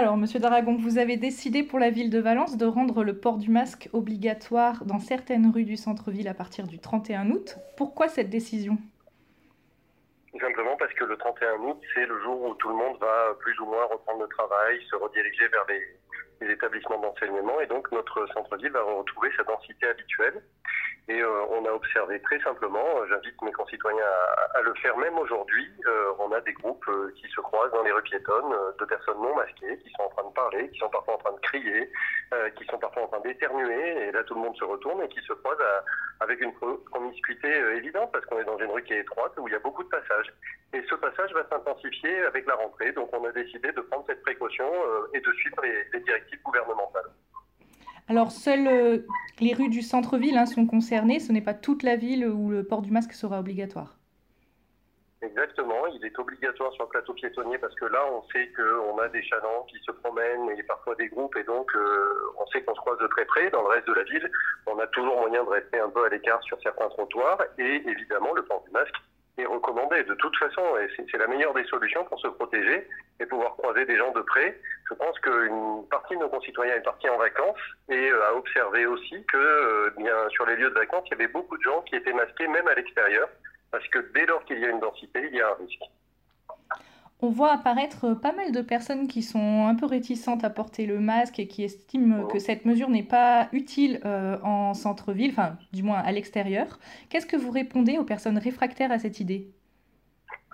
[0.00, 3.36] Alors, Monsieur Daragon, vous avez décidé pour la ville de Valence de rendre le port
[3.36, 7.56] du masque obligatoire dans certaines rues du centre-ville à partir du 31 août.
[7.76, 8.78] Pourquoi cette décision?
[10.40, 13.58] Simplement parce que le 31 août, c'est le jour où tout le monde va plus
[13.58, 15.66] ou moins reprendre le travail, se rediriger vers
[16.42, 20.40] les établissements d'enseignement et donc notre centre-ville va retrouver sa densité habituelle.
[21.10, 24.04] Et euh, on a observé très simplement, euh, j'invite mes concitoyens
[24.54, 26.84] à, le faire même aujourd'hui, euh, on a des groupes
[27.14, 30.28] qui se croisent dans les rues piétonnes de personnes non masquées, qui sont en train
[30.28, 31.90] de parler, qui sont parfois en train de crier,
[32.56, 35.20] qui sont parfois en train d'éternuer, et là tout le monde se retourne et qui
[35.22, 39.00] se croise à, avec une promiscuité évidente parce qu'on est dans une rue qui est
[39.00, 40.30] étroite où il y a beaucoup de passages.
[40.74, 44.20] Et ce passage va s'intensifier avec la rentrée, donc on a décidé de prendre cette
[44.22, 44.70] précaution
[45.14, 47.10] et de suivre les directives gouvernementales.
[48.08, 48.98] Alors, seules euh,
[49.38, 51.20] les rues du centre-ville hein, sont concernées.
[51.20, 53.98] Ce n'est pas toute la ville où le port du masque sera obligatoire.
[55.20, 59.08] Exactement, il est obligatoire sur le plateau piétonnier parce que là, on sait qu'on a
[59.08, 62.74] des chalands qui se promènent et parfois des groupes, et donc euh, on sait qu'on
[62.74, 63.50] se croise de très près.
[63.50, 64.30] Dans le reste de la ville,
[64.66, 68.32] on a toujours moyen de rester un peu à l'écart sur certains trottoirs, et évidemment,
[68.32, 68.94] le port du masque
[69.40, 72.86] est recommandé de toute façon, et c'est la meilleure des solutions pour se protéger
[73.20, 74.58] et pouvoir croiser des gens de près.
[74.88, 78.86] Je pense qu'une partie de nos concitoyens est partie en vacances et euh, a observé
[78.86, 81.82] aussi que euh, bien sur les lieux de vacances, il y avait beaucoup de gens
[81.82, 83.28] qui étaient masqués même à l'extérieur,
[83.70, 85.82] parce que dès lors qu'il y a une densité, il y a un risque.
[87.20, 90.98] On voit apparaître pas mal de personnes qui sont un peu réticentes à porter le
[91.00, 92.26] masque et qui estiment Oh.
[92.26, 96.78] que cette mesure n'est pas utile euh, en centre-ville, enfin du moins à l'extérieur.
[97.08, 99.52] Qu'est-ce que vous répondez aux personnes réfractaires à cette idée?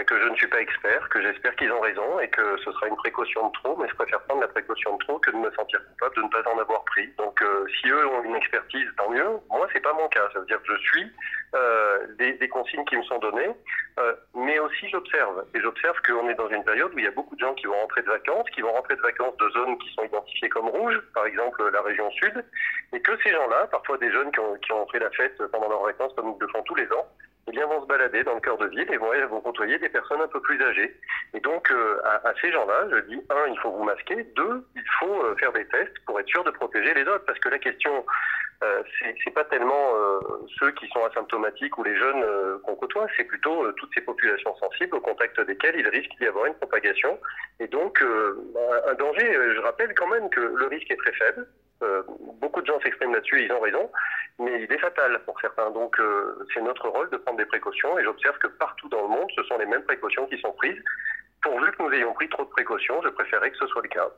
[0.00, 2.88] Que je ne suis pas expert, que j'espère qu'ils ont raison et que ce sera
[2.88, 5.50] une précaution de trop, mais je préfère prendre la précaution de trop que de me
[5.52, 7.08] sentir coupable de ne pas en avoir pris.
[7.18, 9.28] Donc euh, si eux ont une expertise, tant mieux.
[9.50, 10.28] Moi, c'est pas mon cas.
[10.32, 11.12] Ça veut dire que je suis
[11.54, 13.50] euh, des, des, consignes qui me sont données,
[14.00, 15.44] euh, mais aussi j'observe.
[15.54, 17.66] Et j'observe qu'on est dans une période où il y a beaucoup de gens qui
[17.66, 20.68] vont rentrer de vacances, qui vont rentrer de vacances de zones qui sont identifiées comme
[20.68, 22.42] rouges, par exemple la région sud,
[22.94, 25.68] et que ces gens-là, parfois des jeunes qui ont, qui ont fait la fête pendant
[25.68, 27.06] leurs vacances comme ils le font tous les ans,
[27.52, 30.20] bien, vont se balader dans le cœur de ville et vont, vont côtoyer des personnes
[30.20, 30.96] un peu plus âgées.
[31.34, 34.84] Et donc, euh, à, ces gens-là, je dis, un, il faut vous masquer, deux, il
[34.98, 37.24] faut euh, faire des tests pour être sûr de protéger les autres.
[37.26, 38.04] Parce que la question,
[38.64, 38.82] euh,
[39.24, 40.20] c'est pas tellement euh,
[40.58, 42.24] ceux qui sont asymptomatiques ou les jeunes
[42.64, 46.46] qu'on côtoie, c'est plutôt toutes ces populations sensibles au contact desquelles il risque d'y avoir
[46.46, 47.18] une propagation.
[47.60, 51.46] Et donc, un danger, je rappelle quand même que le risque est très faible.
[52.40, 53.90] Beaucoup de gens s'expriment là-dessus ils ont raison,
[54.38, 55.70] mais il est fatal pour certains.
[55.70, 59.08] Donc euh, c'est notre rôle de prendre des précautions et j'observe que partout dans le
[59.08, 60.82] monde, ce sont les mêmes précautions qui sont prises.
[61.42, 64.08] Pourvu que nous ayons pris trop de précautions, je préférerais que ce soit le cas.